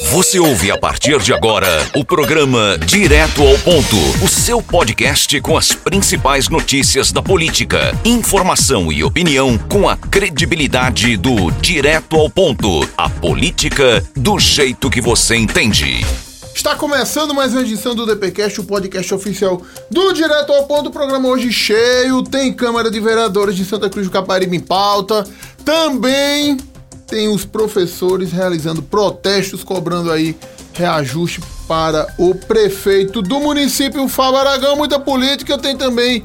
Você 0.00 0.38
ouve 0.38 0.70
a 0.70 0.78
partir 0.78 1.18
de 1.20 1.34
agora 1.34 1.68
o 1.94 2.04
programa 2.04 2.78
Direto 2.78 3.42
ao 3.42 3.58
Ponto, 3.58 3.96
o 4.24 4.28
seu 4.28 4.62
podcast 4.62 5.38
com 5.40 5.56
as 5.56 5.72
principais 5.72 6.48
notícias 6.48 7.12
da 7.12 7.22
política, 7.22 7.94
informação 8.04 8.90
e 8.90 9.04
opinião 9.04 9.58
com 9.58 9.88
a 9.88 9.96
credibilidade 9.96 11.16
do 11.16 11.50
Direto 11.50 12.16
ao 12.16 12.30
Ponto, 12.30 12.88
a 12.96 13.10
política 13.10 14.02
do 14.16 14.38
jeito 14.38 14.88
que 14.88 15.00
você 15.00 15.36
entende. 15.36 16.00
Está 16.54 16.74
começando 16.74 17.34
mais 17.34 17.52
uma 17.52 17.62
edição 17.62 17.94
do 17.94 18.06
DPcast, 18.06 18.60
o 18.60 18.64
podcast 18.64 19.12
oficial 19.14 19.62
do 19.90 20.12
Direto 20.12 20.52
ao 20.52 20.66
Ponto. 20.66 20.88
O 20.88 20.92
programa 20.92 21.28
hoje 21.28 21.52
cheio, 21.52 22.22
tem 22.22 22.52
Câmara 22.52 22.90
de 22.90 23.00
Vereadores 23.00 23.56
de 23.56 23.64
Santa 23.64 23.90
Cruz 23.90 24.06
do 24.06 24.12
Caparibe 24.12 24.56
em 24.56 24.60
pauta. 24.60 25.24
Também 25.64 26.58
tem 27.12 27.28
os 27.28 27.44
professores 27.44 28.32
realizando 28.32 28.80
protestos, 28.80 29.62
cobrando 29.62 30.10
aí 30.10 30.34
reajuste 30.72 31.42
para 31.68 32.06
o 32.16 32.34
prefeito 32.34 33.20
do 33.20 33.38
município, 33.38 34.08
Fábio 34.08 34.38
Aragão. 34.38 34.76
Muita 34.76 34.98
política, 34.98 35.58
tem 35.58 35.76
também 35.76 36.24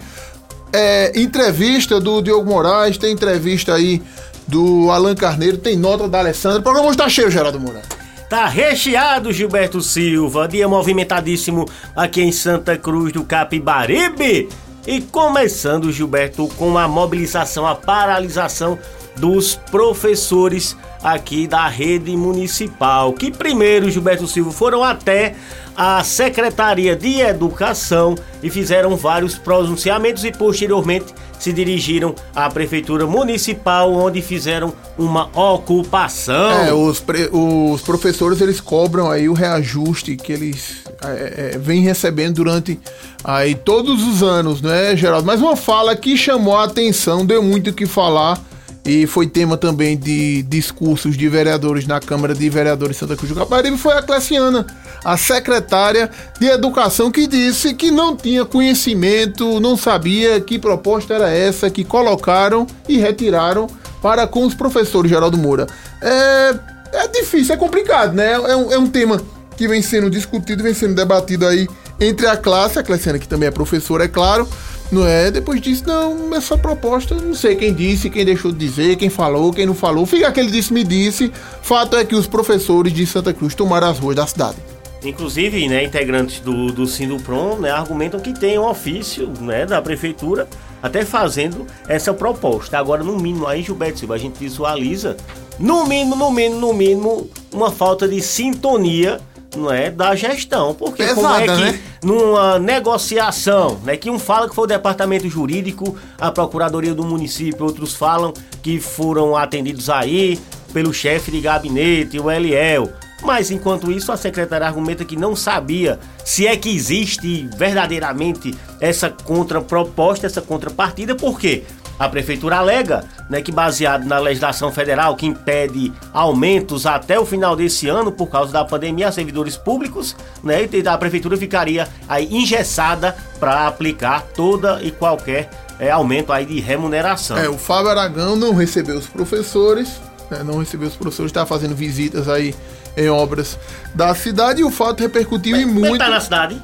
é, 0.71 1.12
entrevista 1.13 1.99
do 1.99 2.21
Diogo 2.21 2.49
Moraes, 2.49 2.98
tem 2.98 3.12
entrevista 3.12 3.73
aí 3.73 4.02
do 4.48 4.89
Alan 4.89 5.13
Carneiro, 5.13 5.57
tem 5.57 5.76
nota 5.76 6.07
da 6.07 6.20
Alessandra. 6.20 6.59
O 6.59 6.63
programa 6.63 6.90
está 6.90 7.09
cheio, 7.09 7.29
Geraldo 7.29 7.59
Moura. 7.59 7.81
Tá 8.29 8.45
recheado, 8.45 9.34
Gilberto 9.34 9.81
Silva. 9.81 10.48
Dia 10.48 10.70
movimentadíssimo 10.70 11.65
aqui 11.98 12.21
em 12.21 12.31
Santa 12.31 12.77
Cruz 12.77 13.12
do 13.12 13.26
Capibaribe. 13.26 14.48
E 14.88 15.01
começando, 15.01 15.91
Gilberto, 15.91 16.48
com 16.57 16.77
a 16.77 16.88
mobilização, 16.88 17.67
a 17.67 17.76
paralisação 17.76 18.79
dos 19.20 19.55
professores 19.55 20.76
aqui 21.03 21.48
da 21.48 21.67
rede 21.67 22.16
municipal, 22.16 23.13
que 23.13 23.31
primeiro, 23.31 23.90
Gilberto 23.90 24.27
Silva, 24.27 24.52
foram 24.52 24.84
até 24.84 25.35
a 25.76 26.04
Secretaria 26.04 26.96
de 26.96 27.20
Educação 27.20 28.15
e 28.41 28.49
fizeram 28.49 28.95
vários 28.95 29.35
pronunciamentos 29.35 30.23
e 30.23 30.32
posteriormente 30.32 31.13
se 31.40 31.54
dirigiram 31.54 32.15
à 32.35 32.49
Prefeitura 32.49 33.05
Municipal, 33.05 33.93
onde 33.93 34.21
fizeram 34.23 34.73
uma 34.98 35.29
ocupação. 35.38 36.51
É, 36.51 36.73
os, 36.73 36.99
pre, 36.99 37.29
os 37.32 37.82
professores 37.82 38.41
eles 38.41 38.60
cobram 38.60 39.12
aí 39.12 39.29
o 39.29 39.34
reajuste 39.34 40.15
que 40.15 40.34
eles 40.34 40.84
é, 41.04 41.51
é, 41.54 41.57
vêm 41.60 41.82
recebendo 41.82 42.35
durante 42.35 42.79
aí 43.23 43.54
todos 43.54 44.01
os 44.04 44.23
anos, 44.23 44.63
né, 44.63 44.95
Geraldo? 44.95 45.27
Mas 45.27 45.40
uma 45.40 45.55
fala 45.55 45.95
que 45.95 46.18
chamou 46.18 46.57
a 46.57 46.63
atenção, 46.63 47.23
deu 47.23 47.43
muito 47.43 47.70
o 47.70 47.73
que 47.73 47.85
falar 47.85 48.41
e 48.88 49.05
foi 49.05 49.27
tema 49.27 49.57
também 49.57 49.98
de 49.98 50.41
discursos 50.43 51.18
de 51.18 51.27
vereadores 51.27 51.85
na 51.85 51.99
Câmara 51.99 52.34
de 52.34 52.49
Vereadores 52.49 52.96
de 52.96 52.99
Santa 53.02 53.18
Cruz 53.18 53.29
do 53.29 53.38
Caparibe, 53.38 53.77
foi 53.77 53.94
a 53.94 54.02
Cleciana, 54.02 54.66
a 55.04 55.18
secretária 55.18 56.10
de 56.40 56.48
Educação, 56.48 57.12
que 57.12 57.27
disse 57.27 57.74
que 57.74 57.91
não 57.91 58.16
tinha 58.16 58.46
conhecimento, 58.46 59.60
não 59.60 59.76
sabia 59.76 60.40
que 60.40 60.57
proposta 60.57 61.13
era 61.13 61.29
essa 61.29 61.70
que 61.70 61.84
colocaram 61.84 62.66
e 62.88 62.98
retiraram 62.98 63.68
para 64.02 64.25
com 64.25 64.46
os 64.46 64.56
professores, 64.56 65.12
Geraldo 65.12 65.38
Moura. 65.38 65.68
É, 66.01 66.56
é 66.94 67.07
difícil, 67.09 67.53
é 67.53 67.57
complicado, 67.57 68.13
né? 68.13 68.31
É 68.31 68.56
um, 68.56 68.72
é 68.72 68.78
um 68.78 68.88
tema 68.88 69.22
que 69.57 69.68
vem 69.68 69.81
sendo 69.81 70.09
discutido, 70.09 70.63
vem 70.63 70.74
sendo 70.74 70.96
debatido 70.96 71.46
aí 71.46 71.68
entre 72.00 72.28
a 72.28 72.38
classe, 72.38 72.79
a 72.79 72.84
Cleciana 72.84 73.19
que 73.19 73.28
também 73.28 73.47
é 73.47 73.51
professora, 73.51 74.06
é 74.06 74.07
claro, 74.07 74.47
não 74.91 75.06
é? 75.06 75.29
Depois 75.31 75.59
disso, 75.59 75.84
não, 75.85 76.34
essa 76.35 76.57
proposta, 76.57 77.16
não 77.16 77.35
sei 77.35 77.56
quem 77.56 77.73
disse, 77.73 78.09
quem 78.09 78.23
deixou 78.23 78.51
de 78.51 78.57
dizer, 78.57 78.95
quem 78.95 79.09
falou, 79.09 79.51
quem 79.51 79.66
não 79.66 79.73
falou. 79.73 80.06
Fica 80.06 80.28
aquele 80.28 80.51
disse, 80.51 80.72
me 80.72 80.84
disse. 80.84 81.31
Fato 81.62 81.97
é 81.97 82.06
que 82.06 82.16
os 82.16 82.28
professores 82.28 82.94
de 82.94 83.06
Santa 83.06 83.34
Cruz 83.34 83.53
tomaram 83.53 83.88
as 83.89 84.00
ruas 84.00 84.16
da 84.16 84.25
cidade. 84.25 84.57
Inclusive, 85.03 85.67
né, 85.67 85.84
integrantes 85.84 86.39
do, 86.39 86.72
do 86.72 86.88
Sindupron 86.88 87.57
né, 87.57 87.69
argumentam 87.69 88.19
que 88.19 88.34
tem 88.34 88.57
um 88.57 88.67
ofício 88.67 89.31
né, 89.41 89.66
da 89.66 89.81
prefeitura 89.81 90.47
até 90.81 91.05
fazendo 91.05 91.67
essa 91.88 92.13
proposta. 92.13 92.77
Agora, 92.77 93.03
no 93.03 93.16
mínimo, 93.16 93.45
aí, 93.47 93.61
Gilberto 93.61 93.99
Silva, 93.99 94.16
a 94.16 94.17
gente 94.17 94.39
visualiza, 94.39 95.16
no 95.59 95.85
mínimo, 95.85 96.16
no 96.16 96.31
mínimo, 96.31 96.59
no 96.59 96.73
mínimo, 96.73 97.29
uma 97.51 97.72
falta 97.72 98.07
de 98.07 98.22
sintonia 98.22 99.19
não 99.57 99.72
é 99.72 99.90
da 99.90 100.16
gestão, 100.16 100.73
porque 100.73 101.03
Pesada, 101.03 101.22
como 101.22 101.35
é 101.35 101.56
que 101.56 101.72
né? 101.72 101.79
numa 102.03 102.59
negociação, 102.59 103.79
né, 103.84 103.97
que 103.97 104.09
um 104.09 104.19
fala 104.19 104.47
que 104.47 104.56
foi 104.56 104.63
o 104.66 104.68
departamento 104.68 105.28
jurídico, 105.29 105.97
a 106.19 106.31
procuradoria 106.31 106.94
do 106.94 107.03
município, 107.03 107.66
outros 107.66 107.96
falam 107.96 108.34
que 108.62 108.79
foram 108.79 109.35
atendidos 109.35 109.90
aí 109.90 110.40
pelo 110.73 110.94
chefe 110.94 111.31
de 111.31 111.41
gabinete, 111.41 112.19
o 112.19 112.29
Eliel. 112.29 112.91
Mas 113.23 113.50
enquanto 113.50 113.91
isso, 113.91 114.12
a 114.12 114.17
secretária 114.17 114.67
argumenta 114.67 115.03
que 115.03 115.16
não 115.16 115.35
sabia 115.35 116.00
se 116.23 116.46
é 116.46 116.56
que 116.56 116.69
existe 116.69 117.50
verdadeiramente 117.57 118.53
essa 118.79 119.09
contraproposta, 119.09 120.28
essa 120.28 120.41
contrapartida, 120.41 121.16
por 121.16 121.40
quê? 121.40 121.63
A 122.00 122.08
prefeitura 122.08 122.58
alega 122.58 123.03
né, 123.30 123.41
que, 123.41 123.52
baseado 123.52 124.06
na 124.06 124.19
legislação 124.19 124.72
federal 124.72 125.16
que 125.16 125.25
impede 125.25 125.91
aumentos 126.13 126.85
até 126.85 127.19
o 127.19 127.25
final 127.25 127.56
desse 127.56 127.88
ano 127.88 128.12
por 128.12 128.28
causa 128.28 128.52
da 128.52 128.63
pandemia 128.63 129.08
a 129.08 129.12
servidores 129.12 129.58
públicos, 129.58 130.16
né, 130.44 130.68
e 130.72 130.88
a 130.88 130.97
prefeitura 130.97 131.35
ficaria 131.38 131.88
aí 132.08 132.28
engessada 132.31 133.16
para 133.40 133.68
aplicar 133.68 134.22
toda 134.35 134.81
e 134.81 134.91
qualquer 134.91 135.50
é, 135.80 135.90
aumento 135.90 136.31
aí 136.31 136.46
de 136.46 136.59
remuneração. 136.59 137.38
É, 137.38 137.50
o 137.50 137.58
Fábio 137.58 137.91
Aragão 137.91 138.35
não 138.35 138.53
recebeu 138.53 138.97
os 138.97 139.08
professores, 139.08 140.00
né, 140.29 140.44
não 140.44 140.59
recebeu 140.59 140.88
os 140.88 140.96
professores, 140.96 141.31
está 141.31 141.46
fazendo 141.46 141.75
visitas 141.75 142.29
aí 142.29 142.53
em 142.96 143.09
obras 143.09 143.58
da 143.94 144.14
cidade 144.16 144.62
e 144.62 144.64
o 144.64 144.72
fato 144.72 145.02
repercutiu 145.02 145.56
em 145.56 145.62
Ele 145.62 145.72
muito. 145.72 145.97
tá 145.97 146.09
na 146.09 146.19
cidade? 146.19 146.62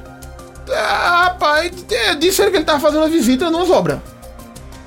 Ah, 0.68 1.24
rapaz, 1.26 1.70
é, 1.90 2.14
disseram 2.14 2.50
que 2.50 2.56
ele 2.56 2.62
estava 2.62 2.80
fazendo 2.80 3.02
uma 3.02 3.08
visita 3.08 3.50
nas 3.50 3.68
obras. 3.68 3.98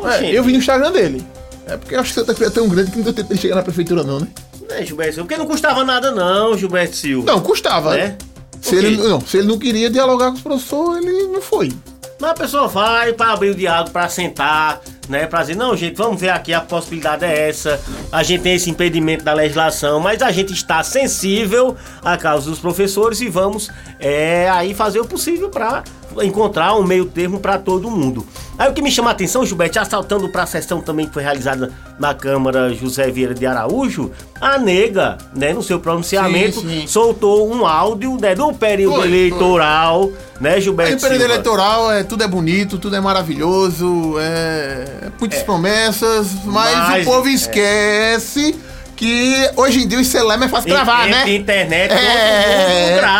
É, 0.03 0.31
eu 0.31 0.43
vi 0.43 0.51
no 0.53 0.59
Instagram 0.59 0.91
dele. 0.91 1.25
É 1.67 1.75
porque 1.75 1.95
eu 1.95 1.99
acho 1.99 2.13
que 2.13 2.19
Santa 2.19 2.33
Cruz 2.33 2.49
é 2.49 2.53
tão 2.53 2.69
grande 2.69 2.91
que 2.91 2.97
não 2.97 3.03
deu 3.03 3.13
tempo 3.13 3.33
de 3.33 3.39
chegar 3.39 3.55
na 3.55 3.63
prefeitura, 3.63 4.03
não, 4.03 4.19
né? 4.19 4.27
Né, 4.69 4.85
Gilberto 4.85 5.13
Silva? 5.15 5.27
Porque 5.27 5.37
não 5.37 5.47
custava 5.47 5.83
nada 5.83 6.11
não, 6.11 6.57
Gilberto 6.57 6.95
Silva. 6.95 7.31
Não, 7.31 7.39
custava. 7.41 7.95
Né? 7.95 8.17
Se, 8.61 8.75
ele, 8.75 8.97
não, 8.97 9.21
se 9.21 9.37
ele 9.37 9.47
não 9.47 9.57
queria 9.57 9.89
dialogar 9.89 10.27
com 10.27 10.37
os 10.37 10.41
professores, 10.41 11.05
ele 11.05 11.27
não 11.27 11.41
foi. 11.41 11.71
Mas 12.19 12.31
a 12.31 12.33
pessoa 12.33 12.67
vai 12.67 13.13
para 13.13 13.33
abrir 13.33 13.51
o 13.51 13.55
diálogo, 13.55 13.91
para 13.91 14.09
sentar, 14.09 14.81
né? 15.07 15.27
Para 15.27 15.41
dizer, 15.41 15.55
não, 15.55 15.75
gente, 15.77 15.95
vamos 15.95 16.19
ver 16.19 16.29
aqui, 16.29 16.51
a 16.51 16.59
possibilidade 16.61 17.23
é 17.23 17.49
essa. 17.49 17.79
A 18.11 18.23
gente 18.23 18.41
tem 18.41 18.55
esse 18.55 18.69
impedimento 18.69 19.23
da 19.23 19.33
legislação, 19.33 19.99
mas 19.99 20.21
a 20.21 20.31
gente 20.31 20.51
está 20.51 20.83
sensível 20.83 21.75
à 22.03 22.17
causa 22.17 22.49
dos 22.49 22.59
professores 22.59 23.21
e 23.21 23.29
vamos 23.29 23.69
é, 23.99 24.49
aí 24.49 24.73
fazer 24.73 24.99
o 24.99 25.05
possível 25.05 25.49
para 25.49 25.83
encontrar 26.23 26.75
um 26.75 26.83
meio 26.83 27.05
termo 27.05 27.39
para 27.39 27.59
todo 27.59 27.89
mundo. 27.91 28.25
Aí 28.57 28.69
o 28.69 28.73
que 28.73 28.81
me 28.81 28.89
chama 28.91 29.09
a 29.09 29.13
atenção, 29.13 29.45
Gilberto, 29.45 29.79
assaltando 29.79 30.29
para 30.29 30.43
a 30.43 30.45
sessão 30.47 30.81
também 30.81 31.05
que 31.07 31.13
foi 31.13 31.21
realizada 31.21 31.71
na 31.99 32.13
Câmara 32.13 32.73
José 32.73 33.09
Vieira 33.11 33.33
de 33.35 33.45
Araújo, 33.45 34.11
a 34.41 34.57
nega, 34.57 35.17
né, 35.35 35.53
no 35.53 35.61
seu 35.61 35.79
pronunciamento, 35.79 36.61
Sim, 36.61 36.81
sim. 36.81 36.87
soltou 36.87 37.51
um 37.53 37.65
áudio 37.67 38.17
né, 38.19 38.33
do 38.33 38.51
período 38.53 38.95
Foi, 38.95 39.07
foi. 39.07 39.17
eleitoral, 39.17 40.09
né, 40.41 40.55
Aí 40.55 40.61
Gilberto 40.61 40.97
o 40.97 40.99
período 41.01 41.19
Silva? 41.19 41.33
eleitoral, 41.33 41.91
é, 41.91 42.03
tudo 42.03 42.23
é 42.23 42.27
bonito, 42.27 42.77
tudo 42.79 42.95
é 42.95 42.99
maravilhoso, 42.99 44.15
é, 44.19 45.09
muitas 45.19 45.43
promessas, 45.43 46.27
mas, 46.45 46.75
Mas, 46.75 47.07
o 47.07 47.11
povo 47.11 47.27
é. 47.27 47.31
esquece 47.31 48.55
que 48.95 49.51
hoje 49.55 49.83
em 49.83 49.87
dia 49.87 49.99
o 49.99 50.03
celular 50.03 50.41
é 50.41 50.47
fácil 50.47 50.69
gravar, 50.71 51.07
né? 51.07 51.29
internet, 51.29 51.91
É, 51.93 52.43
todo 52.43 52.89
mundo 52.89 52.99
grava, 52.99 53.16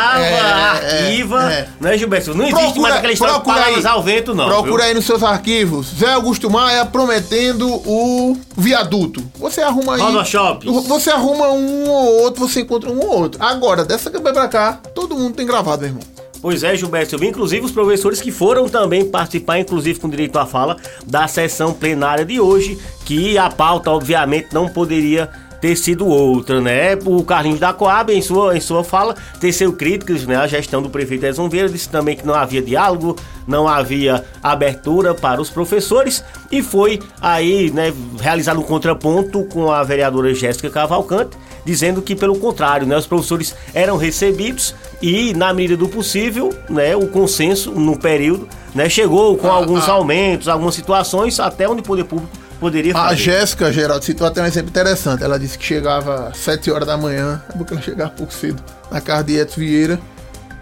é, 1.58 1.62
arquiva, 1.62 1.78
é. 1.80 1.84
né, 1.92 1.98
Gilberto? 1.98 2.36
Não 2.36 2.46
existe 2.46 2.62
Procura- 2.64 2.82
mais 2.82 2.96
aquela 2.96 3.14
história 3.14 3.34
de 3.36 3.46
palavras 3.46 3.86
aí. 3.86 3.92
ao 3.92 4.04
vento, 4.04 4.36
não. 4.36 4.48
Procura 4.48 4.84
viu? 4.84 4.84
aí 4.84 4.94
nos 4.94 5.06
seus 5.06 5.24
arquivos. 5.24 5.88
Zé 5.98 6.14
Augusto 6.14 6.50
Maia 6.50 6.86
prometendo 6.86 7.68
o 7.68 8.38
viaduto. 8.56 9.24
Você 9.40 9.62
arruma 9.62 9.96
aí. 9.96 10.02
Roda 10.02 10.24
Shopping. 10.26 10.72
Você 10.88 11.10
arruma 11.10 11.50
um 11.50 11.90
ou 11.90 12.22
outro, 12.24 12.48
você 12.48 12.62
encontra 12.62 12.90
um 12.92 13.00
ou 13.00 13.20
outro. 13.22 13.44
Agora, 13.44 13.84
dessa 13.84 14.10
campanha 14.10 14.34
pra 14.34 14.48
cá, 14.48 14.80
todo 14.94 15.16
mundo 15.16 15.36
tem 15.36 15.46
gravado, 15.46 15.82
meu 15.82 15.90
irmão. 15.90 16.04
Pois 16.42 16.64
é, 16.64 16.76
Gilberto 16.76 17.12
Silva. 17.12 17.26
Inclusive 17.26 17.66
os 17.66 17.72
professores 17.72 18.22
que 18.22 18.32
foram 18.32 18.70
também 18.70 19.06
participar, 19.06 19.60
inclusive 19.60 20.00
com 20.00 20.10
direito 20.10 20.38
à 20.38 20.46
fala, 20.46 20.78
da 21.06 21.28
sessão 21.28 21.74
plenária 21.74 22.24
de 22.24 22.40
hoje, 22.40 22.78
que 23.06 23.38
a 23.38 23.50
pauta, 23.50 23.92
obviamente, 23.92 24.50
não 24.54 24.70
poderia 24.70 25.30
ter 25.60 25.76
sido 25.76 26.08
outra, 26.08 26.62
né? 26.62 26.96
O 27.06 27.24
Carlinhos 27.24 27.60
da 27.60 27.74
Coab, 27.74 28.14
em 28.14 28.22
sua, 28.22 28.56
em 28.56 28.62
sua 28.62 28.84
fala, 28.84 29.16
teceu 29.40 29.74
críticas 29.74 30.26
né, 30.26 30.36
à 30.36 30.48
gestão 30.48 30.82
do 30.82 30.90
prefeito 30.90 31.26
Edson 31.26 31.50
Vieira, 31.50 31.70
disse 31.70 31.90
também 31.90 32.16
que 32.16 32.26
não 32.26 32.34
havia 32.34 32.62
diálogo, 32.62 33.16
não 33.48 33.68
havia 33.68 34.24
abertura 34.44 35.14
para 35.14 35.42
os 35.42 35.50
professores 35.50 36.24
e 36.52 36.62
foi 36.62 37.00
aí 37.22 37.72
né, 37.72 37.94
realizado 38.20 38.60
um 38.60 38.64
contraponto 38.64 39.44
com 39.46 39.72
a 39.72 39.84
vereadora 39.84 40.34
Jéssica 40.34 40.70
Cavalcante, 40.70 41.38
dizendo 41.66 42.02
que 42.02 42.16
pelo 42.16 42.38
contrário, 42.38 42.88
né, 42.88 42.98
os 42.98 43.08
professores 43.08 43.56
eram 43.74 43.98
recebidos 43.98 44.76
e 45.02 45.34
na 45.34 45.54
medida 45.54 45.78
do 45.78 45.90
possível, 45.90 46.54
né, 46.70 46.96
o 46.96 47.08
consenso 47.08 47.72
no 47.72 47.98
período, 47.98 48.48
né, 48.74 48.90
chegou 48.90 49.38
com 49.38 49.48
Ah, 49.48 49.56
alguns 49.56 49.90
ah. 49.90 49.94
aumentos, 49.94 50.48
algumas 50.48 50.76
situações 50.76 51.40
até 51.40 51.68
onde 51.68 51.82
o 51.82 51.84
poder 51.84 52.04
público 52.06 52.32
poderia 52.60 52.92
A 52.94 53.10
fazer. 53.10 53.16
Jéssica, 53.18 53.72
Geraldo, 53.72 54.04
citou 54.04 54.28
até 54.28 54.42
um 54.42 54.46
exemplo 54.46 54.70
interessante. 54.70 55.24
Ela 55.24 55.40
disse 55.40 55.58
que 55.58 55.66
chegava 55.66 56.30
às 56.30 56.38
7 56.38 56.72
horas 56.72 56.88
da 56.88 56.98
manhã, 56.98 57.42
é 57.50 57.58
porque 57.58 57.74
ela 57.74 57.82
chegava 57.82 58.10
pouco 58.12 58.34
cedo, 58.34 58.62
na 58.92 59.02
casa 59.02 59.24
de 59.24 59.38
Edson 59.38 59.60
Vieira, 59.60 60.00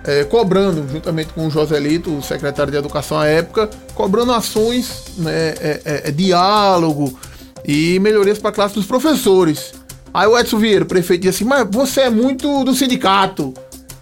é, 0.03 0.23
cobrando, 0.23 0.87
juntamente 0.91 1.33
com 1.33 1.47
o 1.47 1.49
Joselito, 1.49 2.15
o 2.15 2.21
secretário 2.21 2.71
de 2.71 2.77
Educação 2.77 3.19
à 3.19 3.25
época, 3.25 3.69
cobrando 3.93 4.31
ações, 4.31 5.05
né, 5.17 5.49
é, 5.59 5.81
é, 5.83 6.01
é, 6.05 6.11
diálogo 6.11 7.17
e 7.65 7.99
melhorias 7.99 8.37
para 8.37 8.51
a 8.51 8.53
classe 8.53 8.75
dos 8.75 8.85
professores. 8.85 9.73
Aí 10.13 10.27
o 10.27 10.37
Edson 10.37 10.59
Vieira, 10.59 10.85
o 10.85 10.87
prefeito, 10.87 11.23
disse 11.23 11.43
assim, 11.43 11.49
mas 11.49 11.67
você 11.69 12.01
é 12.01 12.09
muito 12.09 12.63
do 12.63 12.73
sindicato. 12.75 13.53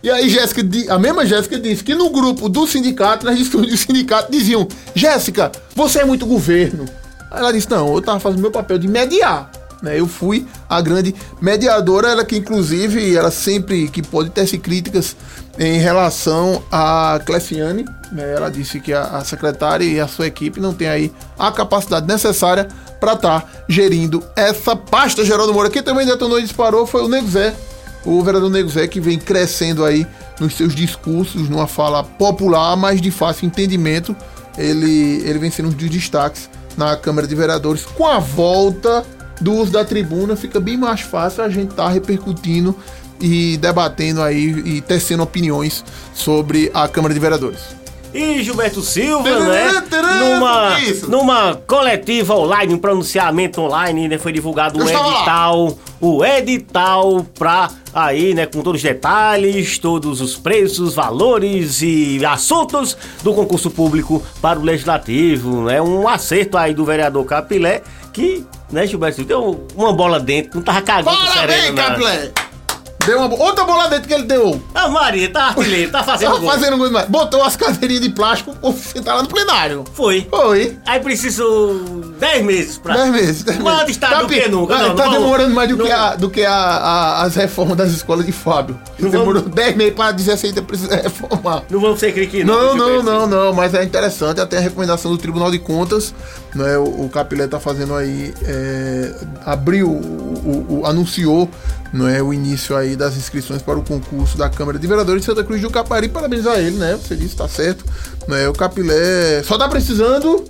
E 0.03 0.11
aí 0.11 0.27
Jéssica, 0.29 0.61
a 0.93 0.99
mesma 0.99 1.25
Jéssica 1.25 1.57
disse 1.57 1.81
que 1.81 1.95
no 1.95 2.09
grupo 2.09 2.49
do 2.49 2.67
sindicato, 2.67 3.25
nas 3.25 3.37
discussões 3.37 3.71
do 3.71 3.77
sindicato, 3.77 4.29
diziam, 4.29 4.67
Jéssica, 4.93 5.49
você 5.73 5.99
é 5.99 6.05
muito 6.05 6.25
governo. 6.25 6.85
Ela 7.33 7.51
disse, 7.51 7.69
não, 7.69 7.93
eu 7.93 8.01
tava 8.01 8.19
fazendo 8.19 8.41
meu 8.41 8.51
papel 8.51 8.77
de 8.77 8.87
mediar. 8.87 9.49
Né? 9.81 9.99
Eu 9.99 10.07
fui 10.07 10.47
a 10.69 10.79
grande 10.79 11.13
mediadora, 11.41 12.09
ela 12.09 12.23
que 12.23 12.37
inclusive, 12.37 13.15
ela 13.15 13.29
sempre 13.29 13.89
que 13.89 14.01
pode 14.01 14.29
tece 14.29 14.57
críticas 14.57 15.15
em 15.59 15.77
relação 15.77 16.63
a 16.71 17.19
Cleciane, 17.25 17.83
né? 18.11 18.33
ela 18.33 18.49
disse 18.49 18.79
que 18.79 18.93
a, 18.93 19.01
a 19.01 19.25
secretária 19.25 19.83
e 19.83 19.99
a 19.99 20.07
sua 20.07 20.25
equipe 20.25 20.59
não 20.59 20.73
tem 20.73 20.87
aí 20.87 21.11
a 21.37 21.51
capacidade 21.51 22.07
necessária 22.07 22.69
para 22.97 23.13
estar 23.13 23.65
gerindo 23.67 24.23
essa 24.37 24.73
pasta, 24.73 25.25
Geraldo 25.25 25.53
Moura. 25.53 25.69
Quem 25.69 25.83
também 25.83 26.05
detonou 26.05 26.39
e 26.39 26.43
disparou 26.43 26.87
foi 26.87 27.03
o 27.03 27.09
Nego 27.09 27.27
Zé, 27.27 27.53
o 28.05 28.23
vereador 28.23 28.49
Nego 28.49 28.69
Zé, 28.69 28.87
que 28.87 29.01
vem 29.01 29.19
crescendo 29.19 29.83
aí 29.83 30.07
nos 30.39 30.55
seus 30.55 30.73
discursos, 30.73 31.49
numa 31.49 31.67
fala 31.67 32.03
popular, 32.03 32.77
mas 32.77 33.01
de 33.01 33.11
fácil 33.11 33.45
entendimento. 33.45 34.15
Ele, 34.57 35.21
ele 35.25 35.39
vem 35.39 35.51
sendo 35.51 35.69
um 35.69 35.71
dos 35.71 35.89
destaques 35.89 36.49
na 36.77 36.95
Câmara 36.95 37.27
de 37.27 37.35
Vereadores. 37.35 37.85
Com 37.85 38.07
a 38.07 38.19
volta 38.19 39.03
do 39.39 39.53
uso 39.53 39.71
da 39.71 39.83
tribuna, 39.83 40.35
fica 40.35 40.59
bem 40.59 40.77
mais 40.77 41.01
fácil 41.01 41.43
a 41.43 41.49
gente 41.49 41.71
estar 41.71 41.89
repercutindo 41.89 42.75
e 43.19 43.57
debatendo 43.57 44.21
aí 44.21 44.49
e 44.65 44.81
tecendo 44.81 45.23
opiniões 45.23 45.83
sobre 46.13 46.71
a 46.73 46.87
Câmara 46.87 47.13
de 47.13 47.19
Vereadores. 47.19 47.82
E 48.13 48.43
Gilberto 48.43 48.81
Silva, 48.81 49.39
né? 49.39 49.83
Numa, 50.19 50.79
isso. 50.79 51.09
numa 51.09 51.55
coletiva 51.67 52.35
online, 52.35 52.73
um 52.73 52.77
pronunciamento 52.77 53.61
online, 53.61 54.07
né? 54.07 54.17
Foi 54.19 54.31
divulgado 54.31 54.79
Eu 54.79 54.83
o 54.83 54.87
estava 54.87 55.07
lá. 55.07 55.15
edital. 55.15 55.77
O 55.99 56.23
edital 56.23 57.25
pra 57.37 57.71
aí, 57.93 58.33
né? 58.35 58.45
Com 58.45 58.61
todos 58.61 58.79
os 58.79 58.83
detalhes, 58.83 59.79
todos 59.79 60.21
os 60.21 60.35
preços, 60.37 60.93
valores 60.93 61.81
e 61.81 62.23
assuntos 62.25 62.95
do 63.23 63.33
concurso 63.33 63.71
público 63.71 64.21
para 64.41 64.59
o 64.59 64.63
Legislativo, 64.63 65.63
né? 65.63 65.81
Um 65.81 66.07
acerto 66.07 66.57
aí 66.57 66.73
do 66.73 66.85
vereador 66.85 67.25
Capilé 67.25 67.81
que, 68.13 68.45
né, 68.71 68.85
Gilberto 68.85 69.15
Silva, 69.15 69.27
deu 69.27 69.67
uma 69.75 69.91
bola 69.91 70.19
dentro, 70.19 70.51
não 70.55 70.61
tava 70.61 70.81
cagando 70.83 71.17
Parabéns, 71.17 71.33
sereno, 71.33 71.75
né? 71.75 71.83
Caplé! 71.83 72.31
Deu 73.05 73.19
uma, 73.19 73.35
outra 73.35 73.65
bola 73.65 73.89
dentro 73.89 74.07
que 74.07 74.13
ele 74.13 74.23
deu. 74.23 74.61
Ah, 74.73 74.87
Maria, 74.87 75.29
tá 75.31 75.47
artilheiro, 75.47 75.91
tá 75.91 76.03
fazendo 76.03 76.39
gol. 76.39 76.49
fazendo 76.49 76.77
gol 76.77 76.87
demais. 76.87 77.07
Botou 77.09 77.43
as 77.43 77.55
cadeirinhas 77.55 78.01
de 78.03 78.09
plástico 78.09 78.55
pra 78.55 78.71
sentar 78.71 79.15
lá 79.17 79.23
no 79.23 79.27
plenário. 79.27 79.83
Foi. 79.93 80.25
Foi. 80.29 80.77
Aí 80.85 80.99
preciso 81.01 82.13
10 82.19 82.45
meses 82.45 82.77
pra. 82.77 82.95
Dez 82.95 83.09
meses. 83.11 83.43
Dez 83.43 83.57
Mas 83.59 83.73
meses. 83.79 83.89
está 83.89 84.21
do 84.21 84.27
pi- 84.27 84.39
que 84.41 84.47
nunca, 84.49 84.75
Tá, 84.77 84.87
não, 84.87 84.95
tá 84.95 85.05
não 85.05 85.11
demorando 85.13 85.53
mais 85.53 85.67
do 85.69 85.75
não- 85.77 85.85
que, 85.85 85.91
a- 85.91 86.15
do 86.15 86.29
que 86.29 86.45
a- 86.45 86.53
a- 86.53 87.23
as 87.23 87.35
reformas 87.35 87.75
das 87.77 87.91
escolas 87.91 88.25
de 88.25 88.31
Fábio. 88.31 88.79
Não 88.97 89.09
Demorou 89.09 89.41
vamos- 89.41 89.55
10 89.55 89.75
meses 89.75 89.93
pra 89.95 90.11
dizer 90.11 90.37
se 90.37 90.47
ainda 90.47 90.61
precisa 90.61 90.95
reformar. 90.95 91.63
Não 91.69 91.79
vamos 91.81 91.99
ser 91.99 92.13
criqui, 92.13 92.43
Não, 92.43 92.75
não, 92.75 92.85
Gilberto. 92.87 93.03
não, 93.03 93.27
não, 93.27 93.53
mas 93.53 93.73
é 93.73 93.83
interessante, 93.83 94.39
até 94.39 94.57
a 94.57 94.61
recomendação 94.61 95.11
do 95.11 95.17
Tribunal 95.17 95.51
de 95.51 95.59
Contas, 95.59 96.13
né, 96.55 96.77
o, 96.77 96.83
o 97.05 97.09
Capilé 97.09 97.47
tá 97.47 97.59
fazendo 97.59 97.93
aí, 97.95 98.33
é, 98.43 99.13
abriu, 99.45 99.89
o- 99.89 100.65
o- 100.81 100.85
anunciou, 100.85 101.49
não 101.93 102.07
é, 102.07 102.21
o 102.21 102.33
início 102.33 102.75
aí 102.75 102.95
das 102.95 103.15
inscrições 103.15 103.61
para 103.61 103.77
o 103.77 103.83
concurso 103.83 104.37
da 104.37 104.49
Câmara 104.49 104.79
de 104.79 104.87
Vereadores 104.87 105.21
de 105.21 105.27
Santa 105.27 105.43
Cruz 105.43 105.61
do 105.61 105.69
Capari, 105.69 106.09
parabéns 106.09 106.45
a 106.47 106.59
ele, 106.59 106.77
né, 106.77 106.99
você 107.01 107.15
disse, 107.15 107.35
tá 107.35 107.47
certo, 107.47 107.85
né, 108.27 108.49
o 108.49 108.53
Capilé 108.53 109.43
só 109.43 109.57
tá 109.57 109.69
precisando... 109.69 110.43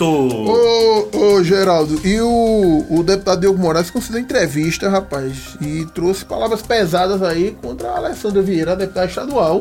Ô, 0.00 1.08
ô 1.14 1.44
Geraldo, 1.44 2.00
e 2.06 2.18
o, 2.22 2.86
o 2.88 3.02
deputado 3.02 3.40
Diogo 3.40 3.58
Moraes 3.58 3.90
concedeu 3.90 4.18
entrevista, 4.18 4.88
rapaz, 4.88 5.58
e 5.60 5.84
trouxe 5.94 6.24
palavras 6.24 6.62
pesadas 6.62 7.22
aí 7.22 7.54
contra 7.60 7.90
a 7.90 7.96
Alessandra 7.98 8.40
Vieira, 8.40 8.74
deputada 8.74 9.06
estadual. 9.06 9.60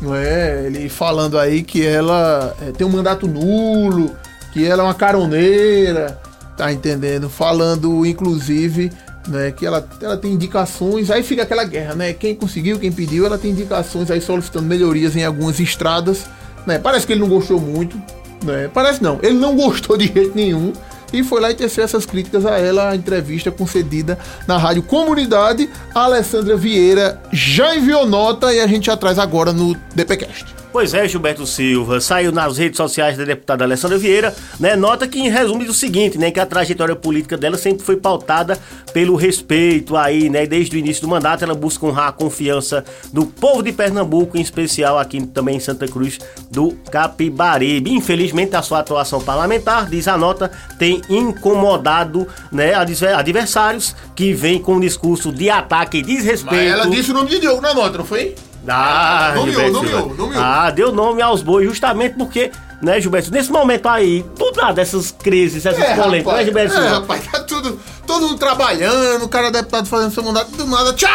Não 0.00 0.14
é? 0.14 0.66
Ele 0.66 0.88
falando 0.88 1.38
aí 1.38 1.62
que 1.62 1.84
ela 1.84 2.54
é, 2.62 2.72
tem 2.72 2.86
um 2.86 2.90
mandato 2.90 3.26
nulo, 3.26 4.16
que 4.52 4.66
ela 4.66 4.82
é 4.82 4.86
uma 4.86 4.94
caroneira, 4.94 6.18
tá 6.56 6.72
entendendo? 6.72 7.28
Falando, 7.28 8.04
inclusive, 8.06 8.90
né, 9.28 9.50
que 9.50 9.66
ela, 9.66 9.86
ela 10.00 10.16
tem 10.16 10.32
indicações, 10.32 11.10
aí 11.10 11.22
fica 11.22 11.42
aquela 11.42 11.64
guerra, 11.64 11.94
né? 11.94 12.12
Quem 12.12 12.34
conseguiu, 12.34 12.78
quem 12.78 12.90
pediu, 12.90 13.26
ela 13.26 13.36
tem 13.36 13.50
indicações 13.50 14.10
aí 14.10 14.20
solicitando 14.20 14.66
melhorias 14.66 15.14
em 15.14 15.24
algumas 15.24 15.60
estradas, 15.60 16.24
né? 16.66 16.78
Parece 16.78 17.06
que 17.06 17.12
ele 17.12 17.20
não 17.20 17.28
gostou 17.28 17.60
muito, 17.60 18.00
né? 18.42 18.70
Parece 18.72 19.02
não, 19.02 19.18
ele 19.22 19.38
não 19.38 19.54
gostou 19.56 19.96
de 19.96 20.06
jeito 20.06 20.34
nenhum 20.34 20.72
e 21.12 21.22
foi 21.22 21.40
lá 21.40 21.50
e 21.50 21.54
teceu 21.54 21.84
essas 21.84 22.06
críticas 22.06 22.46
a 22.46 22.58
ela, 22.58 22.90
a 22.90 22.96
entrevista 22.96 23.50
concedida 23.50 24.18
na 24.46 24.56
Rádio 24.56 24.82
Comunidade. 24.82 25.68
A 25.94 26.04
Alessandra 26.04 26.56
Vieira 26.56 27.20
já 27.32 27.74
enviou 27.74 28.06
nota 28.06 28.52
e 28.52 28.60
a 28.60 28.66
gente 28.66 28.94
traz 28.96 29.18
agora 29.18 29.52
no 29.52 29.76
DPcast. 29.94 30.59
Pois 30.72 30.94
é, 30.94 31.06
Gilberto 31.08 31.44
Silva, 31.48 32.00
saiu 32.00 32.30
nas 32.30 32.56
redes 32.56 32.76
sociais 32.76 33.16
da 33.18 33.24
deputada 33.24 33.64
Alessandra 33.64 33.98
Vieira, 33.98 34.32
né? 34.58 34.76
Nota 34.76 35.08
que 35.08 35.28
resume 35.28 35.64
o 35.68 35.74
seguinte, 35.74 36.16
né? 36.16 36.30
Que 36.30 36.38
a 36.38 36.46
trajetória 36.46 36.94
política 36.94 37.36
dela 37.36 37.58
sempre 37.58 37.84
foi 37.84 37.96
pautada 37.96 38.56
pelo 38.92 39.16
respeito 39.16 39.96
aí, 39.96 40.30
né? 40.30 40.46
Desde 40.46 40.76
o 40.76 40.78
início 40.78 41.02
do 41.02 41.08
mandato, 41.08 41.42
ela 41.42 41.56
busca 41.56 41.84
honrar 41.84 42.08
a 42.08 42.12
confiança 42.12 42.84
do 43.12 43.26
povo 43.26 43.64
de 43.64 43.72
Pernambuco, 43.72 44.38
em 44.38 44.40
especial 44.40 44.96
aqui 44.96 45.26
também 45.26 45.56
em 45.56 45.60
Santa 45.60 45.88
Cruz 45.88 46.20
do 46.52 46.70
Capibaribe. 46.88 47.90
Infelizmente, 47.90 48.54
a 48.54 48.62
sua 48.62 48.78
atuação 48.78 49.20
parlamentar, 49.20 49.90
diz 49.90 50.06
a 50.06 50.16
nota, 50.16 50.52
tem 50.78 51.02
incomodado, 51.10 52.28
né? 52.52 52.74
adver- 52.74 53.18
Adversários 53.18 53.94
que 54.14 54.32
vêm 54.32 54.60
com 54.62 54.76
um 54.76 54.80
discurso 54.80 55.32
de 55.32 55.50
ataque 55.50 55.98
e 55.98 56.02
desrespeito. 56.02 57.10
o 57.10 57.14
nome 57.14 57.28
de 57.28 57.40
Diogo 57.40 57.60
na 57.60 57.74
nota, 57.74 57.98
não 57.98 58.04
foi? 58.04 58.36
Ah, 58.70 59.32
Nomeou, 59.34 59.46
Gilberto 59.46 59.72
nomeou, 59.72 60.14
nomeou. 60.14 60.42
Ah, 60.42 60.70
deu 60.70 60.92
nome 60.92 61.20
aos 61.20 61.42
bois 61.42 61.66
justamente 61.66 62.14
porque, 62.16 62.50
né, 62.80 63.00
Gilberto, 63.00 63.30
nesse 63.30 63.50
momento 63.50 63.88
aí, 63.88 64.24
do 64.38 64.52
nada, 64.52 64.80
essas 64.80 65.10
crises, 65.10 65.66
essas 65.66 65.96
polêmicas, 65.96 66.32
né, 66.34 66.44
Gilberto 66.44 66.76
é, 66.76 66.88
rapaz, 66.88 67.22
tá 67.26 67.40
tudo, 67.40 67.80
todo 68.06 68.28
mundo 68.28 68.38
trabalhando, 68.38 69.24
o 69.24 69.28
cara 69.28 69.50
deputado 69.50 69.86
fazendo 69.86 70.12
seu 70.12 70.22
mandato, 70.22 70.50
do 70.52 70.66
nada, 70.66 70.92
tchau! 70.94 71.10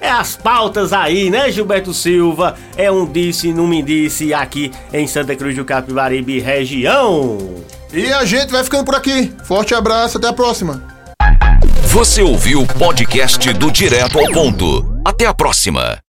É 0.00 0.10
as 0.10 0.36
pautas 0.36 0.92
aí, 0.92 1.30
né, 1.30 1.50
Gilberto 1.50 1.92
Silva? 1.94 2.54
É 2.76 2.90
um 2.92 3.06
disse, 3.06 3.52
não 3.52 3.66
me 3.66 3.82
disse 3.82 4.34
aqui 4.34 4.70
em 4.92 5.06
Santa 5.06 5.34
Cruz 5.34 5.56
do 5.56 5.64
Capibaribe, 5.64 6.38
região. 6.38 7.38
E 7.92 8.12
a 8.12 8.24
gente 8.24 8.52
vai 8.52 8.62
ficando 8.62 8.84
por 8.84 8.94
aqui. 8.94 9.32
Forte 9.44 9.74
abraço, 9.74 10.18
até 10.18 10.28
a 10.28 10.32
próxima. 10.32 10.82
Você 11.84 12.22
ouviu 12.22 12.62
o 12.62 12.66
podcast 12.66 13.52
do 13.54 13.70
Direto 13.70 14.18
ao 14.18 14.30
Ponto. 14.30 14.95
Até 15.06 15.24
a 15.24 15.32
próxima. 15.32 16.05